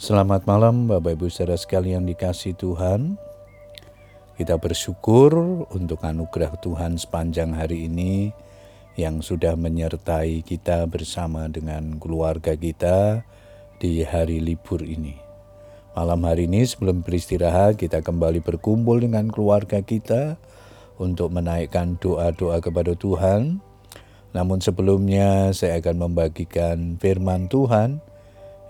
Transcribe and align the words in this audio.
Selamat 0.00 0.48
malam 0.48 0.88
Bapak 0.88 1.12
Ibu 1.12 1.28
saudara 1.28 1.60
sekalian 1.60 2.08
dikasih 2.08 2.56
Tuhan. 2.56 3.20
Kita 4.32 4.56
bersyukur 4.56 5.36
untuk 5.68 6.00
anugerah 6.00 6.56
Tuhan 6.56 6.96
sepanjang 6.96 7.52
hari 7.52 7.84
ini 7.84 8.32
yang 8.96 9.20
sudah 9.20 9.60
menyertai 9.60 10.40
kita 10.40 10.88
bersama 10.88 11.52
dengan 11.52 12.00
keluarga 12.00 12.56
kita 12.56 13.28
di 13.76 14.00
hari 14.00 14.40
libur 14.40 14.80
ini. 14.80 15.20
Malam 15.92 16.24
hari 16.24 16.48
ini 16.48 16.64
sebelum 16.64 17.04
beristirahat 17.04 17.76
kita 17.76 18.00
kembali 18.00 18.40
berkumpul 18.40 19.04
dengan 19.04 19.28
keluarga 19.28 19.84
kita 19.84 20.40
untuk 20.96 21.28
menaikkan 21.28 22.00
doa-doa 22.00 22.64
kepada 22.64 22.96
Tuhan. 22.96 23.60
Namun 24.32 24.64
sebelumnya 24.64 25.52
saya 25.52 25.76
akan 25.76 26.08
membagikan 26.08 26.96
firman 26.96 27.52
Tuhan 27.52 28.00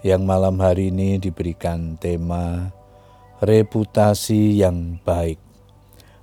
yang 0.00 0.24
malam 0.24 0.56
hari 0.56 0.88
ini 0.88 1.20
diberikan 1.20 2.00
tema 2.00 2.72
reputasi 3.44 4.56
yang 4.56 4.96
baik. 5.04 5.36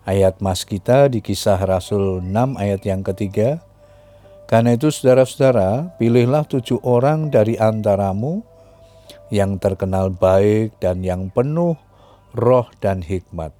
Ayat 0.01 0.41
mas 0.41 0.65
kita 0.65 1.05
di 1.13 1.21
kisah 1.21 1.61
Rasul 1.61 2.25
6 2.25 2.57
ayat 2.57 2.81
yang 2.89 3.05
ketiga. 3.05 3.61
Karena 4.47 4.79
itu 4.79 4.87
saudara-saudara, 4.87 5.93
pilihlah 5.99 6.47
tujuh 6.47 6.79
orang 6.81 7.27
dari 7.27 7.59
antaramu 7.59 8.41
yang 9.27 9.59
terkenal 9.59 10.07
baik 10.07 10.79
dan 10.79 11.03
yang 11.03 11.27
penuh 11.27 11.75
roh 12.31 12.65
dan 12.79 13.03
hikmat, 13.03 13.51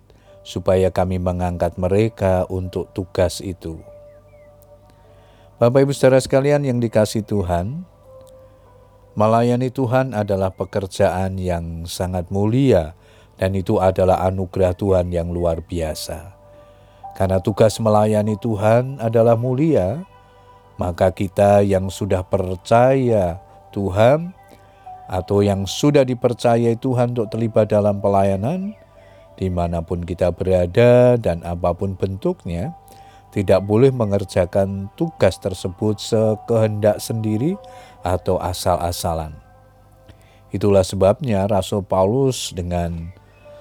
supaya 0.48 0.88
kami 0.88 1.20
mengangkat 1.20 1.76
mereka 1.76 2.48
untuk 2.48 2.88
tugas 2.96 3.44
itu. 3.44 3.84
Bapak 5.60 5.84
Ibu 5.84 5.92
saudara 5.92 6.24
sekalian 6.24 6.64
yang 6.64 6.80
dikasih 6.80 7.28
Tuhan, 7.28 7.84
Melayani 9.18 9.74
Tuhan 9.74 10.14
adalah 10.14 10.54
pekerjaan 10.54 11.42
yang 11.42 11.90
sangat 11.90 12.30
mulia, 12.30 12.94
dan 13.42 13.58
itu 13.58 13.82
adalah 13.82 14.22
anugerah 14.30 14.78
Tuhan 14.78 15.10
yang 15.10 15.34
luar 15.34 15.66
biasa. 15.66 16.38
Karena 17.18 17.42
tugas 17.42 17.82
melayani 17.82 18.38
Tuhan 18.38 19.02
adalah 19.02 19.34
mulia, 19.34 20.06
maka 20.78 21.10
kita 21.10 21.66
yang 21.66 21.90
sudah 21.90 22.22
percaya 22.22 23.42
Tuhan 23.74 24.38
atau 25.10 25.42
yang 25.42 25.66
sudah 25.66 26.06
dipercayai 26.06 26.78
Tuhan 26.78 27.18
untuk 27.18 27.34
terlibat 27.34 27.74
dalam 27.74 27.98
pelayanan, 27.98 28.78
di 29.34 29.50
mana 29.50 29.82
pun 29.82 30.06
kita 30.06 30.30
berada 30.30 31.18
dan 31.18 31.42
apa 31.42 31.74
pun 31.74 31.98
bentuknya, 31.98 32.78
tidak 33.38 33.62
boleh 33.70 33.94
mengerjakan 33.94 34.90
tugas 34.98 35.38
tersebut 35.38 36.02
sekehendak 36.02 36.98
sendiri 36.98 37.54
atau 38.02 38.42
asal-asalan. 38.42 39.38
Itulah 40.50 40.82
sebabnya 40.82 41.46
Rasul 41.46 41.86
Paulus 41.86 42.50
dengan 42.50 43.14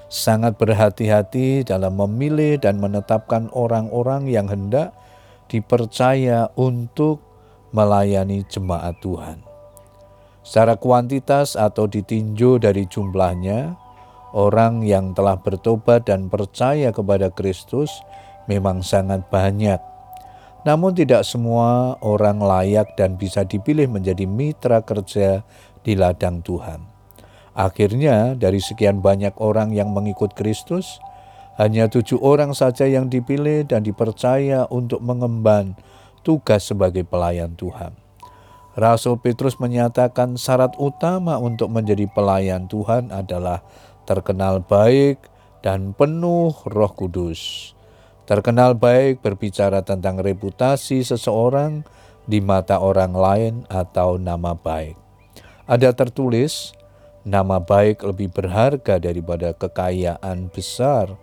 sangat 0.08 0.56
berhati-hati 0.56 1.68
dalam 1.68 2.00
memilih 2.00 2.56
dan 2.56 2.80
menetapkan 2.80 3.52
orang-orang 3.52 4.24
yang 4.33 4.48
hendak 4.48 4.96
dipercaya 5.52 6.48
untuk 6.56 7.20
melayani 7.77 8.48
jemaat 8.48 8.96
Tuhan. 9.05 9.44
Secara 10.40 10.80
kuantitas 10.80 11.52
atau 11.52 11.84
ditinjau 11.84 12.56
dari 12.56 12.88
jumlahnya, 12.88 13.77
orang 14.33 14.80
yang 14.88 15.12
telah 15.12 15.36
bertobat 15.36 16.08
dan 16.08 16.33
percaya 16.33 16.88
kepada 16.96 17.28
Kristus 17.28 17.92
memang 18.50 18.83
sangat 18.83 19.27
banyak. 19.30 19.78
Namun 20.66 20.98
tidak 20.98 21.22
semua 21.22 21.94
orang 22.02 22.42
layak 22.42 22.98
dan 22.98 23.14
bisa 23.14 23.47
dipilih 23.47 23.86
menjadi 23.86 24.27
mitra 24.27 24.83
kerja 24.83 25.47
di 25.86 25.94
ladang 25.94 26.42
Tuhan. 26.42 26.83
Akhirnya 27.55 28.34
dari 28.34 28.58
sekian 28.58 28.98
banyak 28.98 29.39
orang 29.39 29.70
yang 29.70 29.94
mengikut 29.94 30.34
Kristus, 30.34 30.98
hanya 31.55 31.86
tujuh 31.86 32.18
orang 32.18 32.51
saja 32.51 32.84
yang 32.84 33.07
dipilih 33.07 33.62
dan 33.64 33.86
dipercaya 33.86 34.67
untuk 34.68 34.98
mengemban 35.01 35.78
tugas 36.27 36.67
sebagai 36.67 37.07
pelayan 37.07 37.55
Tuhan. 37.55 37.95
Rasul 38.77 39.17
Petrus 39.23 39.57
menyatakan 39.57 40.36
syarat 40.36 40.77
utama 40.77 41.39
untuk 41.39 41.73
menjadi 41.73 42.11
pelayan 42.11 42.68
Tuhan 42.68 43.08
adalah 43.08 43.64
terkenal 44.05 44.61
baik 44.61 45.17
dan 45.64 45.96
penuh 45.96 46.52
roh 46.68 46.92
kudus 46.92 47.73
terkenal 48.27 48.75
baik 48.75 49.23
berbicara 49.23 49.87
tentang 49.87 50.19
reputasi 50.19 51.07
seseorang 51.07 51.87
di 52.27 52.42
mata 52.42 52.83
orang 52.83 53.14
lain 53.14 53.55
atau 53.70 54.19
nama 54.19 54.59
baik. 54.59 54.98
Ada 55.70 55.95
tertulis, 55.95 56.75
nama 57.23 57.63
baik 57.63 58.03
lebih 58.03 58.35
berharga 58.35 58.98
daripada 58.98 59.55
kekayaan 59.55 60.51
besar, 60.51 61.14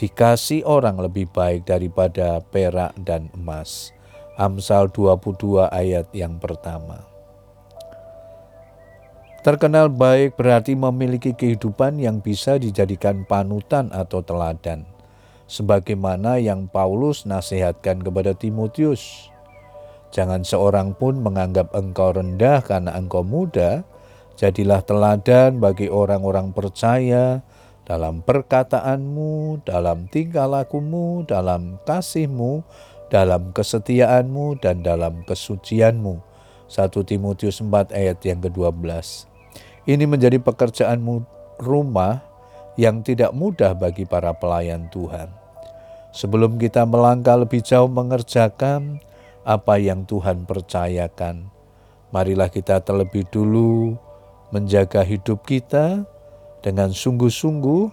dikasih 0.00 0.64
orang 0.64 0.96
lebih 0.96 1.28
baik 1.28 1.68
daripada 1.68 2.40
perak 2.40 2.96
dan 3.04 3.28
emas. 3.36 3.92
Amsal 4.40 4.88
22 4.92 5.68
ayat 5.68 6.08
yang 6.16 6.40
pertama. 6.40 7.04
Terkenal 9.44 9.92
baik 9.92 10.40
berarti 10.40 10.72
memiliki 10.72 11.36
kehidupan 11.36 12.00
yang 12.00 12.20
bisa 12.20 12.60
dijadikan 12.60 13.24
panutan 13.24 13.88
atau 13.94 14.20
teladan 14.20 14.95
sebagaimana 15.46 16.38
yang 16.42 16.66
Paulus 16.66 17.24
nasihatkan 17.24 18.02
kepada 18.02 18.34
Timotius. 18.34 19.30
Jangan 20.14 20.46
seorang 20.46 20.94
pun 20.94 21.18
menganggap 21.18 21.74
engkau 21.74 22.14
rendah 22.14 22.62
karena 22.62 22.94
engkau 22.94 23.26
muda, 23.26 23.82
jadilah 24.38 24.82
teladan 24.82 25.58
bagi 25.58 25.90
orang-orang 25.90 26.54
percaya 26.54 27.42
dalam 27.86 28.22
perkataanmu, 28.22 29.62
dalam 29.62 30.10
tingkah 30.10 30.50
lakumu, 30.50 31.22
dalam 31.22 31.78
kasihmu, 31.86 32.66
dalam 33.08 33.54
kesetiaanmu, 33.54 34.58
dan 34.58 34.82
dalam 34.82 35.22
kesucianmu. 35.22 36.18
1 36.66 36.90
Timotius 37.06 37.62
4 37.62 37.94
ayat 37.94 38.18
yang 38.26 38.42
ke-12. 38.42 39.30
Ini 39.86 40.02
menjadi 40.02 40.42
pekerjaanmu 40.42 41.22
rumah 41.62 42.26
yang 42.76 43.00
tidak 43.00 43.32
mudah 43.32 43.72
bagi 43.72 44.04
para 44.04 44.36
pelayan 44.36 44.88
Tuhan. 44.92 45.32
Sebelum 46.12 46.56
kita 46.56 46.88
melangkah 46.88 47.36
lebih 47.36 47.60
jauh 47.60 47.88
mengerjakan 47.88 49.00
apa 49.44 49.76
yang 49.76 50.08
Tuhan 50.08 50.48
percayakan, 50.48 51.52
marilah 52.08 52.48
kita 52.48 52.80
terlebih 52.80 53.28
dulu 53.28 53.96
menjaga 54.48 55.04
hidup 55.04 55.44
kita 55.44 56.08
dengan 56.64 56.92
sungguh-sungguh, 56.92 57.92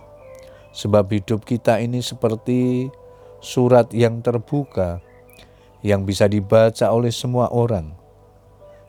sebab 0.71 1.05
hidup 1.11 1.44
kita 1.44 1.83
ini 1.83 2.00
seperti 2.00 2.88
surat 3.44 3.91
yang 3.91 4.23
terbuka 4.23 5.03
yang 5.83 6.07
bisa 6.07 6.31
dibaca 6.31 6.88
oleh 6.95 7.11
semua 7.11 7.51
orang. 7.51 7.91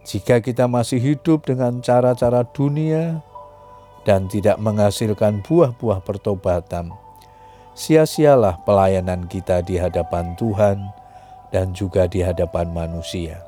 Jika 0.06 0.38
kita 0.38 0.70
masih 0.70 1.02
hidup 1.02 1.48
dengan 1.48 1.82
cara-cara 1.82 2.46
dunia, 2.46 3.18
dan 4.04 4.28
tidak 4.28 4.60
menghasilkan 4.60 5.40
buah-buah 5.44 6.04
pertobatan, 6.04 6.92
sia-sialah 7.72 8.60
pelayanan 8.62 9.26
kita 9.26 9.64
di 9.64 9.80
hadapan 9.80 10.36
Tuhan 10.36 10.78
dan 11.50 11.72
juga 11.72 12.06
di 12.06 12.20
hadapan 12.20 12.70
manusia. 12.70 13.40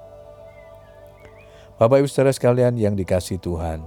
Bapak 1.77 2.01
Ibu 2.01 2.09
Saudara 2.09 2.33
sekalian 2.33 2.81
yang 2.81 2.97
dikasih 2.97 3.37
Tuhan, 3.37 3.85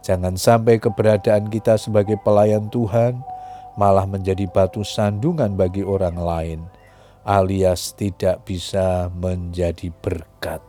jangan 0.00 0.40
sampai 0.40 0.80
keberadaan 0.80 1.52
kita 1.52 1.76
sebagai 1.76 2.16
pelayan 2.24 2.72
Tuhan 2.72 3.20
malah 3.76 4.08
menjadi 4.08 4.48
batu 4.48 4.80
sandungan 4.80 5.52
bagi 5.52 5.84
orang 5.84 6.16
lain, 6.16 6.60
alias 7.28 7.92
tidak 7.92 8.40
bisa 8.48 9.12
menjadi 9.12 9.92
berkat. 10.00 10.64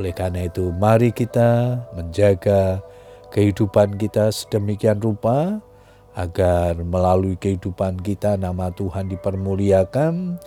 Oleh 0.00 0.16
karena 0.16 0.48
itu, 0.48 0.72
mari 0.72 1.12
kita 1.12 1.76
menjaga 1.92 2.80
kehidupan 3.30 3.96
kita 3.96 4.30
sedemikian 4.34 4.98
rupa 4.98 5.62
agar 6.18 6.74
melalui 6.82 7.38
kehidupan 7.38 8.02
kita 8.02 8.34
nama 8.34 8.74
Tuhan 8.74 9.10
dipermuliakan 9.10 10.38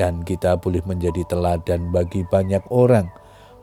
dan 0.00 0.24
kita 0.24 0.56
boleh 0.56 0.80
menjadi 0.88 1.24
teladan 1.28 1.92
bagi 1.92 2.24
banyak 2.24 2.64
orang 2.72 3.12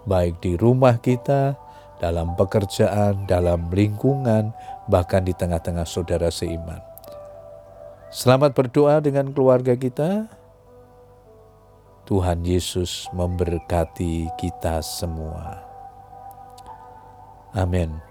baik 0.10 0.42
di 0.42 0.58
rumah 0.58 0.98
kita, 0.98 1.54
dalam 2.02 2.34
pekerjaan, 2.34 3.30
dalam 3.30 3.70
lingkungan, 3.70 4.50
bahkan 4.90 5.22
di 5.22 5.38
tengah-tengah 5.38 5.86
saudara 5.86 6.34
seiman. 6.34 6.82
Selamat 8.10 8.58
berdoa 8.58 8.98
dengan 9.04 9.30
keluarga 9.30 9.78
kita. 9.78 10.26
Tuhan 12.10 12.42
Yesus 12.42 13.06
memberkati 13.14 14.34
kita 14.42 14.82
semua. 14.82 15.62
Amin. 17.54 18.09